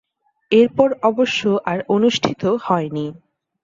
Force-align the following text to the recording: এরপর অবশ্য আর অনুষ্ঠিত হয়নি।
এরপর 0.51 0.89
অবশ্য 1.03 1.41
আর 1.65 1.79
অনুষ্ঠিত 1.95 2.43
হয়নি। 2.63 3.05